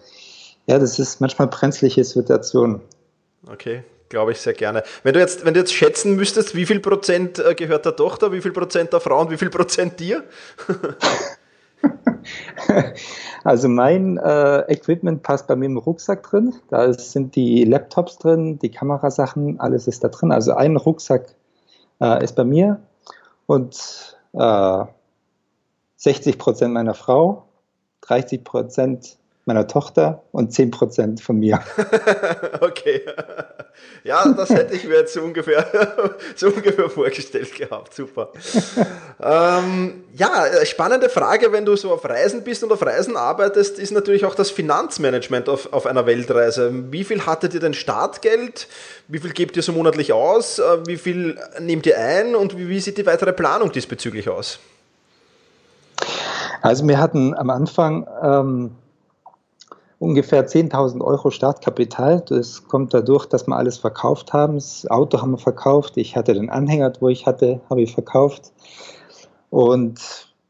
ja, 0.65 0.77
das 0.77 0.99
ist 0.99 1.21
manchmal 1.21 1.47
brenzliche 1.47 2.03
Situation. 2.03 2.81
Okay, 3.45 3.83
glaube 4.09 4.31
ich 4.31 4.39
sehr 4.39 4.53
gerne. 4.53 4.83
Wenn 5.03 5.13
du 5.13 5.19
jetzt, 5.19 5.45
wenn 5.45 5.53
du 5.53 5.59
jetzt 5.59 5.73
schätzen 5.73 6.15
müsstest, 6.15 6.55
wie 6.55 6.65
viel 6.65 6.79
Prozent 6.79 7.39
äh, 7.39 7.55
gehört 7.55 7.85
der 7.85 7.95
Tochter, 7.95 8.31
wie 8.31 8.41
viel 8.41 8.51
Prozent 8.51 8.93
der 8.93 8.99
Frau 8.99 9.21
und 9.21 9.31
wie 9.31 9.37
viel 9.37 9.49
Prozent 9.49 9.99
dir? 9.99 10.23
Also 13.43 13.69
mein 13.69 14.17
äh, 14.17 14.59
Equipment 14.71 15.23
passt 15.23 15.47
bei 15.47 15.55
mir 15.55 15.67
im 15.67 15.77
Rucksack 15.77 16.23
drin. 16.23 16.53
Da 16.69 16.91
sind 16.93 17.35
die 17.35 17.63
Laptops 17.63 18.17
drin, 18.17 18.59
die 18.59 18.71
Kamerasachen, 18.71 19.59
alles 19.59 19.87
ist 19.87 20.03
da 20.03 20.09
drin. 20.09 20.31
Also 20.31 20.53
ein 20.53 20.75
Rucksack 20.75 21.35
äh, 22.01 22.23
ist 22.23 22.35
bei 22.35 22.43
mir 22.43 22.81
und 23.45 24.17
äh, 24.33 24.85
60 25.95 26.37
Prozent 26.37 26.73
meiner 26.73 26.93
Frau, 26.93 27.47
30 28.01 28.43
Prozent 28.43 29.17
meiner 29.47 29.67
Tochter 29.67 30.23
und 30.31 30.51
10% 30.51 31.21
von 31.21 31.39
mir. 31.39 31.59
okay. 32.61 33.01
Ja, 34.03 34.27
das 34.31 34.49
hätte 34.49 34.75
ich 34.75 34.85
mir 34.85 34.95
jetzt 34.95 35.13
so 35.13 35.21
ungefähr, 35.21 35.65
so 36.35 36.47
ungefähr 36.47 36.89
vorgestellt 36.89 37.55
gehabt. 37.55 37.93
Super. 37.93 38.29
ähm, 39.21 40.03
ja, 40.13 40.65
spannende 40.65 41.09
Frage, 41.09 41.51
wenn 41.51 41.65
du 41.65 41.75
so 41.75 41.91
auf 41.91 42.05
Reisen 42.05 42.43
bist 42.43 42.63
und 42.63 42.71
auf 42.71 42.85
Reisen 42.85 43.15
arbeitest, 43.15 43.79
ist 43.79 43.91
natürlich 43.91 44.25
auch 44.25 44.35
das 44.35 44.51
Finanzmanagement 44.51 45.49
auf, 45.49 45.71
auf 45.73 45.85
einer 45.85 46.05
Weltreise. 46.05 46.71
Wie 46.91 47.03
viel 47.03 47.25
hattet 47.25 47.53
ihr 47.53 47.59
denn 47.59 47.73
Startgeld? 47.73 48.67
Wie 49.07 49.19
viel 49.19 49.31
gebt 49.31 49.55
ihr 49.57 49.63
so 49.63 49.71
monatlich 49.71 50.13
aus? 50.13 50.59
Äh, 50.59 50.85
wie 50.87 50.97
viel 50.97 51.37
nehmt 51.59 51.85
ihr 51.85 51.97
ein? 51.97 52.35
Und 52.35 52.57
wie, 52.57 52.69
wie 52.69 52.79
sieht 52.79 52.97
die 52.97 53.05
weitere 53.05 53.33
Planung 53.33 53.71
diesbezüglich 53.71 54.29
aus? 54.29 54.59
Also 56.61 56.87
wir 56.87 56.97
hatten 56.97 57.33
am 57.33 57.49
Anfang 57.49 58.07
ähm, 58.21 58.71
ungefähr 59.99 60.47
10.000 60.47 61.01
Euro 61.01 61.31
Startkapital. 61.31 62.21
Das 62.27 62.67
kommt 62.67 62.93
dadurch, 62.93 63.25
dass 63.25 63.47
wir 63.47 63.55
alles 63.55 63.77
verkauft 63.77 64.33
haben. 64.33 64.55
Das 64.55 64.85
Auto 64.89 65.21
haben 65.21 65.31
wir 65.31 65.37
verkauft. 65.37 65.97
Ich 65.97 66.15
hatte 66.15 66.33
den 66.33 66.49
Anhänger, 66.49 66.93
wo 66.99 67.09
ich 67.09 67.25
hatte, 67.25 67.61
habe 67.69 67.81
ich 67.81 67.93
verkauft. 67.93 68.51
Und 69.49 69.99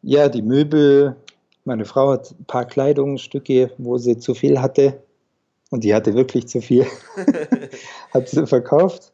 ja, 0.02 0.30
die 0.30 0.42
Möbel. 0.42 1.16
Meine 1.66 1.86
Frau 1.86 2.12
hat 2.12 2.32
ein 2.32 2.46
paar 2.46 2.66
Kleidungsstücke, 2.66 3.72
wo 3.78 3.98
sie 3.98 4.18
zu 4.18 4.34
viel 4.34 4.62
hatte. 4.62 5.02
Und 5.70 5.84
die 5.84 5.94
hatte 5.94 6.14
wirklich 6.14 6.48
zu 6.48 6.62
viel. 6.62 6.86
hat 8.14 8.30
sie 8.30 8.48
verkauft. 8.48 9.12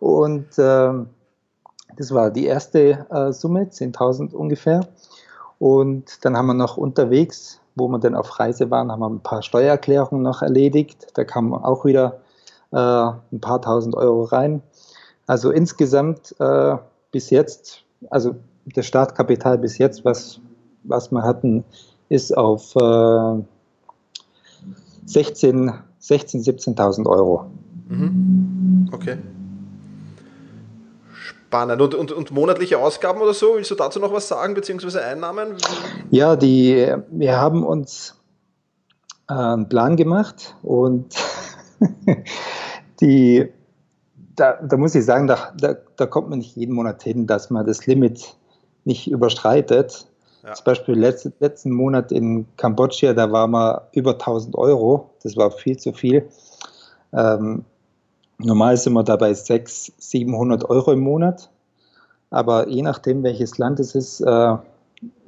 Und 0.00 0.58
äh, 0.58 0.92
das 1.96 2.12
war 2.12 2.30
die 2.30 2.44
erste 2.44 3.06
äh, 3.10 3.32
Summe, 3.32 3.64
10.000 3.64 4.34
ungefähr. 4.34 4.86
Und 5.58 6.24
dann 6.24 6.36
haben 6.36 6.46
wir 6.46 6.54
noch 6.54 6.76
unterwegs 6.76 7.60
wo 7.78 7.88
wir 7.88 7.98
dann 7.98 8.14
auf 8.14 8.38
Reise 8.38 8.70
waren, 8.70 8.90
haben 8.90 9.00
wir 9.00 9.08
ein 9.10 9.20
paar 9.20 9.42
Steuererklärungen 9.42 10.22
noch 10.22 10.42
erledigt. 10.42 11.08
Da 11.14 11.24
kamen 11.24 11.54
auch 11.54 11.84
wieder 11.84 12.20
äh, 12.72 12.76
ein 12.76 13.40
paar 13.40 13.62
tausend 13.62 13.94
Euro 13.94 14.24
rein. 14.24 14.62
Also 15.26 15.50
insgesamt 15.50 16.34
äh, 16.38 16.76
bis 17.12 17.30
jetzt, 17.30 17.84
also 18.10 18.34
das 18.66 18.86
Startkapital 18.86 19.58
bis 19.58 19.78
jetzt, 19.78 20.04
was, 20.04 20.40
was 20.84 21.10
wir 21.10 21.22
hatten, 21.22 21.64
ist 22.08 22.36
auf 22.36 22.74
äh, 22.76 23.42
16, 25.06 25.72
16 25.98 26.40
17.000 26.42 27.06
Euro. 27.06 27.46
Mhm. 27.88 28.88
Okay. 28.92 29.18
Spannend. 31.48 31.80
Und, 31.80 31.94
und, 31.94 32.12
und, 32.12 32.30
monatliche 32.30 32.78
Ausgaben 32.78 33.22
oder 33.22 33.32
so, 33.32 33.56
willst 33.56 33.70
du 33.70 33.74
dazu 33.74 33.98
noch 34.00 34.12
was 34.12 34.28
sagen, 34.28 34.52
beziehungsweise 34.52 35.02
Einnahmen? 35.02 35.56
Ja, 36.10 36.36
die, 36.36 36.94
wir 37.10 37.40
haben 37.40 37.64
uns 37.64 38.14
äh, 39.30 39.32
einen 39.32 39.66
Plan 39.66 39.96
gemacht 39.96 40.54
und 40.62 41.14
die, 43.00 43.48
da, 44.36 44.58
da, 44.62 44.76
muss 44.76 44.94
ich 44.94 45.06
sagen, 45.06 45.26
da, 45.26 45.54
da, 45.58 45.74
da, 45.96 46.04
kommt 46.04 46.28
man 46.28 46.40
nicht 46.40 46.54
jeden 46.54 46.74
Monat 46.74 47.02
hin, 47.02 47.26
dass 47.26 47.48
man 47.48 47.66
das 47.66 47.86
Limit 47.86 48.36
nicht 48.84 49.10
überstreitet. 49.10 50.06
Ja. 50.44 50.52
Zum 50.52 50.64
Beispiel 50.64 50.98
letzten, 50.98 51.32
letzten 51.40 51.70
Monat 51.70 52.12
in 52.12 52.46
Kambodscha, 52.58 53.14
da 53.14 53.32
waren 53.32 53.52
wir 53.52 53.88
über 53.92 54.12
1000 54.12 54.54
Euro, 54.54 55.14
das 55.22 55.34
war 55.38 55.50
viel 55.50 55.78
zu 55.78 55.94
viel. 55.94 56.28
Ähm, 57.14 57.64
Normal 58.38 58.76
sind 58.76 58.92
wir 58.92 59.02
dabei 59.02 59.34
600, 59.34 60.00
700 60.00 60.70
Euro 60.70 60.92
im 60.92 61.00
Monat. 61.00 61.50
Aber 62.30 62.68
je 62.68 62.82
nachdem, 62.82 63.22
welches 63.22 63.58
Land 63.58 63.80
es 63.80 63.94
ist, 63.94 64.20
äh, 64.20 64.56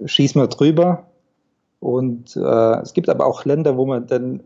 schießen 0.05 0.41
wir 0.41 0.49
drüber. 0.49 1.05
Und 1.81 2.37
äh, 2.37 2.81
es 2.81 2.93
gibt 2.93 3.09
aber 3.09 3.27
auch 3.27 3.45
Länder, 3.45 3.77
wo 3.77 3.87
wir 3.87 4.01
dann 4.01 4.43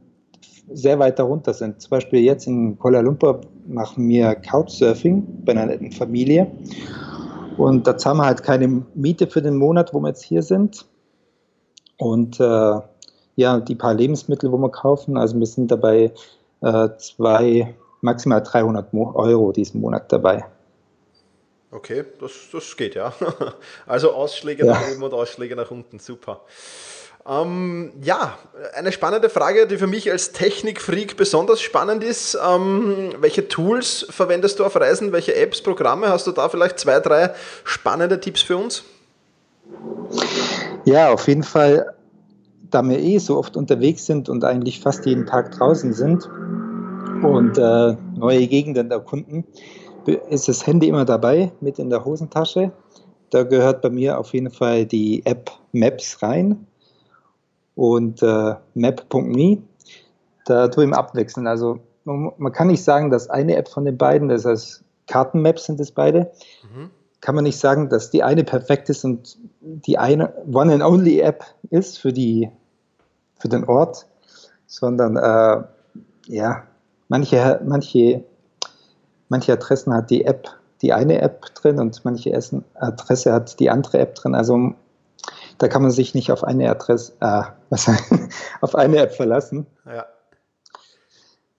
sehr 0.72 0.98
weit 0.98 1.18
darunter 1.18 1.52
sind. 1.52 1.80
Zum 1.82 1.90
Beispiel 1.90 2.20
jetzt 2.20 2.46
in 2.46 2.78
Kuala 2.78 3.00
Lumpur 3.00 3.40
machen 3.66 4.08
wir 4.08 4.34
Couchsurfing 4.36 5.42
bei 5.44 5.52
einer 5.52 5.66
netten 5.66 5.92
Familie. 5.92 6.50
Und 7.58 7.86
da 7.86 7.96
zahlen 7.96 8.18
wir 8.18 8.26
halt 8.26 8.42
keine 8.42 8.82
Miete 8.94 9.26
für 9.26 9.42
den 9.42 9.56
Monat, 9.56 9.92
wo 9.92 10.00
wir 10.00 10.08
jetzt 10.08 10.24
hier 10.24 10.42
sind. 10.42 10.86
Und 11.98 12.40
äh, 12.40 12.80
ja, 13.36 13.60
die 13.60 13.74
paar 13.74 13.94
Lebensmittel, 13.94 14.50
wo 14.50 14.58
wir 14.58 14.70
kaufen, 14.70 15.16
also 15.16 15.38
wir 15.38 15.46
sind 15.46 15.70
dabei 15.70 16.12
äh, 16.60 16.88
zwei 16.98 17.74
maximal 18.04 18.42
300 18.42 18.94
Euro 18.94 19.52
diesen 19.52 19.80
Monat 19.80 20.12
dabei. 20.12 20.44
Okay, 21.72 22.04
das, 22.20 22.32
das 22.52 22.76
geht 22.76 22.94
ja. 22.94 23.12
Also 23.86 24.12
Ausschläge 24.12 24.64
ja. 24.64 24.74
nach 24.74 24.92
oben 24.92 25.02
und 25.02 25.12
Ausschläge 25.12 25.56
nach 25.56 25.70
unten, 25.72 25.98
super. 25.98 26.42
Ähm, 27.26 27.92
ja, 28.02 28.38
eine 28.74 28.92
spannende 28.92 29.30
Frage, 29.30 29.66
die 29.66 29.78
für 29.78 29.86
mich 29.86 30.10
als 30.12 30.32
Technikfreak 30.32 31.16
besonders 31.16 31.60
spannend 31.62 32.04
ist. 32.04 32.38
Ähm, 32.46 33.14
welche 33.18 33.48
Tools 33.48 34.06
verwendest 34.10 34.58
du 34.58 34.64
auf 34.64 34.76
Reisen? 34.76 35.10
Welche 35.12 35.34
Apps, 35.34 35.62
Programme? 35.62 36.10
Hast 36.10 36.26
du 36.26 36.32
da 36.32 36.48
vielleicht 36.48 36.78
zwei, 36.78 37.00
drei 37.00 37.30
spannende 37.64 38.20
Tipps 38.20 38.42
für 38.42 38.58
uns? 38.58 38.84
Ja, 40.84 41.10
auf 41.10 41.26
jeden 41.26 41.44
Fall, 41.44 41.94
da 42.70 42.82
wir 42.82 42.98
eh 42.98 43.18
so 43.18 43.38
oft 43.38 43.56
unterwegs 43.56 44.04
sind 44.04 44.28
und 44.28 44.44
eigentlich 44.44 44.80
fast 44.80 45.06
jeden 45.06 45.24
Tag 45.24 45.52
draußen 45.52 45.94
sind, 45.94 46.28
und 47.24 47.58
äh, 47.58 47.96
neue 48.16 48.46
Gegenden 48.46 48.90
erkunden, 48.90 49.44
ist 50.28 50.48
das 50.48 50.66
Handy 50.66 50.88
immer 50.88 51.04
dabei 51.04 51.52
mit 51.60 51.78
in 51.78 51.90
der 51.90 52.04
Hosentasche. 52.04 52.72
Da 53.30 53.42
gehört 53.42 53.82
bei 53.82 53.90
mir 53.90 54.18
auf 54.18 54.32
jeden 54.32 54.50
Fall 54.50 54.86
die 54.86 55.24
App 55.24 55.50
Maps 55.72 56.22
rein 56.22 56.66
und 57.74 58.22
äh, 58.22 58.54
map.me. 58.74 59.58
Da 60.44 60.68
tue 60.68 60.84
ich 60.84 60.88
immer 60.88 60.98
abwechseln. 60.98 61.46
Also 61.46 61.80
man, 62.04 62.32
man, 62.36 62.52
kann 62.52 62.68
nicht 62.68 62.84
sagen, 62.84 63.10
dass 63.10 63.30
eine 63.30 63.56
App 63.56 63.68
von 63.68 63.84
den 63.84 63.96
beiden, 63.96 64.28
das 64.28 64.44
heißt 64.44 64.84
Kartenmaps 65.06 65.64
sind 65.64 65.80
es 65.80 65.90
beide, 65.90 66.30
mhm. 66.74 66.90
kann 67.20 67.34
man 67.34 67.44
nicht 67.44 67.58
sagen, 67.58 67.88
dass 67.88 68.10
die 68.10 68.22
eine 68.22 68.44
perfekt 68.44 68.88
ist 68.90 69.04
und 69.04 69.38
die 69.60 69.98
eine 69.98 70.34
One 70.52 70.74
and 70.74 70.82
Only 70.82 71.20
App 71.20 71.44
ist 71.70 71.98
für 71.98 72.12
die 72.12 72.50
für 73.38 73.48
den 73.48 73.64
Ort, 73.64 74.06
sondern 74.66 75.16
äh, 75.16 75.64
ja, 76.26 76.64
manche, 77.08 77.60
manche, 77.64 78.24
manche 79.28 79.52
Adressen 79.52 79.92
hat 79.94 80.10
die 80.10 80.24
App, 80.24 80.48
die 80.82 80.92
eine 80.92 81.20
App 81.20 81.54
drin 81.54 81.78
und 81.78 82.04
manche 82.04 82.38
Adresse 82.74 83.32
hat 83.32 83.58
die 83.60 83.70
andere 83.70 83.98
App 83.98 84.14
drin. 84.14 84.34
Also 84.34 84.74
da 85.58 85.68
kann 85.68 85.82
man 85.82 85.90
sich 85.90 86.14
nicht 86.14 86.30
auf 86.32 86.44
eine 86.44 86.70
Adresse, 86.70 87.12
äh, 87.20 87.42
was, 87.70 87.90
auf 88.60 88.74
eine 88.74 88.98
App 88.98 89.12
verlassen. 89.14 89.66
Ja. 89.86 90.06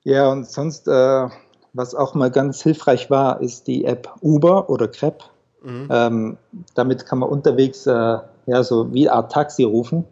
Ja, 0.04 0.30
und 0.30 0.48
sonst, 0.48 0.88
äh, 0.88 1.28
was 1.74 1.96
auch 1.96 2.14
mal 2.14 2.30
ganz 2.30 2.62
hilfreich 2.62 3.10
war, 3.10 3.42
ist 3.42 3.66
die 3.68 3.86
App 3.86 4.14
Uber 4.22 4.70
oder 4.70 4.88
Crep. 4.88 5.24
Mhm. 5.64 5.88
Ähm, 5.90 6.38
damit 6.76 7.08
kann 7.08 7.20
man 7.20 7.30
unterwegs 7.30 7.88
äh, 7.88 8.20
ja 8.46 8.64
so 8.64 8.94
wie 8.94 9.10
Art 9.10 9.32
Taxi 9.32 9.64
rufen. 9.64 10.06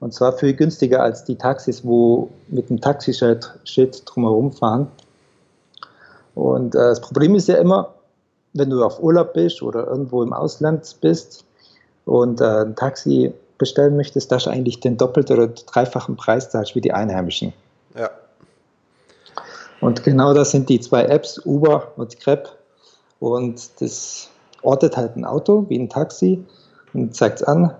Und 0.00 0.12
zwar 0.12 0.32
viel 0.32 0.54
günstiger 0.54 1.02
als 1.02 1.24
die 1.24 1.36
Taxis, 1.36 1.84
wo 1.84 2.30
mit 2.48 2.68
dem 2.68 2.80
Taxischild 2.80 4.02
drumherum 4.04 4.52
fahren. 4.52 4.88
Und 6.34 6.74
äh, 6.74 6.78
das 6.78 7.00
Problem 7.00 7.34
ist 7.34 7.48
ja 7.48 7.56
immer, 7.56 7.94
wenn 8.52 8.70
du 8.70 8.84
auf 8.84 9.02
Urlaub 9.02 9.34
bist 9.34 9.62
oder 9.62 9.86
irgendwo 9.86 10.22
im 10.22 10.32
Ausland 10.32 10.96
bist 11.00 11.44
und 12.04 12.40
äh, 12.40 12.62
ein 12.62 12.76
Taxi 12.76 13.32
bestellen 13.58 13.96
möchtest, 13.96 14.32
dass 14.32 14.44
du 14.44 14.50
eigentlich 14.50 14.80
den 14.80 14.96
doppelten 14.96 15.36
oder 15.36 15.48
dreifachen 15.48 16.16
Preis 16.16 16.50
zahlst 16.50 16.74
wie 16.74 16.80
die 16.80 16.92
Einheimischen. 16.92 17.52
Ja. 17.96 18.10
Und 19.80 20.02
genau 20.02 20.34
das 20.34 20.50
sind 20.50 20.68
die 20.68 20.80
zwei 20.80 21.04
Apps, 21.04 21.40
Uber 21.44 21.92
und 21.96 22.18
Grab. 22.20 22.56
Und 23.20 23.80
das 23.80 24.28
ortet 24.62 24.96
halt 24.96 25.16
ein 25.16 25.24
Auto 25.24 25.66
wie 25.68 25.78
ein 25.78 25.88
Taxi 25.88 26.44
und 26.92 27.14
zeigt 27.14 27.40
es 27.40 27.42
an, 27.42 27.74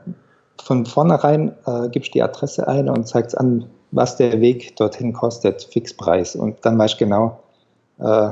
von 0.65 0.87
vornherein 0.87 1.53
äh, 1.67 1.89
gibst 1.91 2.15
die 2.15 2.23
Adresse 2.23 2.67
ein 2.67 2.89
und 2.89 3.07
zeigst 3.07 3.37
an, 3.37 3.67
was 3.91 4.17
der 4.17 4.41
Weg 4.41 4.77
dorthin 4.77 5.13
kostet, 5.13 5.63
Fixpreis. 5.63 6.37
Und 6.37 6.65
dann 6.65 6.79
weißt 6.79 6.95
du 6.95 7.05
genau, 7.05 7.41
äh, 7.99 8.31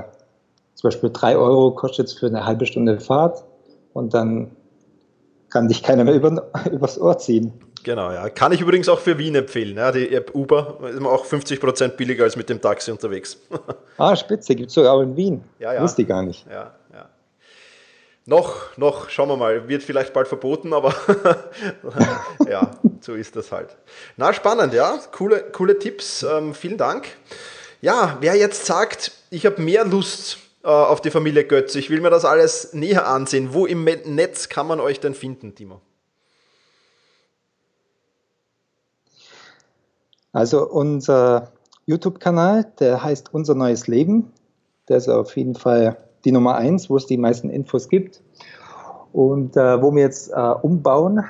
zum 0.74 0.88
Beispiel 0.88 1.10
drei 1.12 1.36
Euro 1.36 1.72
kostet 1.72 2.08
es 2.08 2.14
für 2.14 2.26
eine 2.26 2.46
halbe 2.46 2.66
Stunde 2.66 2.98
Fahrt 2.98 3.44
und 3.92 4.14
dann 4.14 4.50
kann 5.50 5.68
dich 5.68 5.82
keiner 5.82 6.04
mehr 6.04 6.14
über, 6.14 6.48
übers 6.72 6.98
Ohr 6.98 7.18
ziehen. 7.18 7.52
Genau, 7.84 8.12
ja. 8.12 8.28
Kann 8.30 8.52
ich 8.52 8.60
übrigens 8.60 8.88
auch 8.88 9.00
für 9.00 9.18
Wien 9.18 9.34
empfehlen. 9.34 9.76
Ja, 9.76 9.92
die 9.92 10.14
App 10.14 10.34
Uber 10.34 10.78
ist 10.88 11.02
auch 11.02 11.26
50% 11.26 11.96
billiger 11.96 12.24
als 12.24 12.36
mit 12.36 12.48
dem 12.48 12.60
Taxi 12.60 12.90
unterwegs. 12.90 13.38
ah, 13.98 14.16
spitze, 14.16 14.54
gibt 14.54 14.68
es 14.68 14.74
sogar 14.74 14.94
auch 14.94 15.02
in 15.02 15.16
Wien. 15.16 15.44
Ja, 15.58 15.74
ja. 15.74 15.82
Wusste 15.82 16.02
ich 16.02 16.08
gar 16.08 16.22
nicht. 16.22 16.46
Ja. 16.50 16.72
Noch, 18.24 18.76
noch, 18.76 19.08
schauen 19.10 19.28
wir 19.28 19.36
mal, 19.36 19.68
wird 19.68 19.82
vielleicht 19.82 20.12
bald 20.12 20.28
verboten, 20.28 20.72
aber 20.72 20.94
ja, 22.48 22.70
so 23.00 23.14
ist 23.14 23.34
das 23.34 23.50
halt. 23.50 23.76
Na, 24.16 24.32
spannend, 24.32 24.74
ja. 24.74 24.96
Coole, 25.10 25.42
coole 25.50 25.78
Tipps. 25.78 26.22
Ähm, 26.22 26.54
vielen 26.54 26.78
Dank. 26.78 27.08
Ja, 27.80 28.18
wer 28.20 28.36
jetzt 28.36 28.64
sagt, 28.64 29.10
ich 29.30 29.44
habe 29.44 29.60
mehr 29.60 29.84
Lust 29.84 30.38
äh, 30.62 30.68
auf 30.68 31.00
die 31.00 31.10
Familie 31.10 31.44
Götz, 31.44 31.74
ich 31.74 31.90
will 31.90 32.00
mir 32.00 32.10
das 32.10 32.24
alles 32.24 32.72
näher 32.72 33.08
ansehen, 33.08 33.54
wo 33.54 33.66
im 33.66 33.82
Netz 33.82 34.48
kann 34.48 34.68
man 34.68 34.78
euch 34.78 35.00
denn 35.00 35.14
finden, 35.14 35.56
Timo? 35.56 35.80
Also 40.32 40.66
unser 40.68 41.52
YouTube-Kanal, 41.86 42.72
der 42.78 43.02
heißt 43.02 43.34
Unser 43.34 43.56
neues 43.56 43.88
Leben. 43.88 44.32
Der 44.88 44.96
ist 44.96 45.08
auf 45.08 45.36
jeden 45.36 45.56
Fall 45.56 45.96
die 46.24 46.32
Nummer 46.32 46.56
eins, 46.56 46.90
wo 46.90 46.96
es 46.96 47.06
die 47.06 47.18
meisten 47.18 47.50
Infos 47.50 47.88
gibt. 47.88 48.20
Und 49.12 49.56
äh, 49.56 49.80
wo 49.82 49.94
wir 49.94 50.02
jetzt 50.02 50.30
äh, 50.30 50.54
umbauen, 50.62 51.24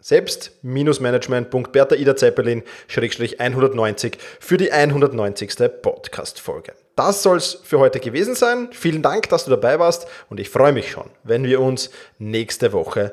Selbst-management.bertha 0.00 1.96
Ida 1.96 2.16
Zeppelin 2.16 2.62
190 2.88 4.16
für 4.40 4.56
die 4.56 4.72
190. 4.72 5.70
Podcast-Folge. 5.82 6.72
Das 6.96 7.22
soll 7.22 7.36
es 7.36 7.58
für 7.62 7.78
heute 7.78 8.00
gewesen 8.00 8.34
sein. 8.34 8.68
Vielen 8.72 9.02
Dank, 9.02 9.28
dass 9.28 9.44
du 9.44 9.50
dabei 9.50 9.78
warst 9.78 10.06
und 10.28 10.40
ich 10.40 10.48
freue 10.48 10.72
mich 10.72 10.90
schon, 10.90 11.08
wenn 11.22 11.44
wir 11.44 11.60
uns 11.60 11.90
nächste 12.18 12.72
Woche 12.72 13.12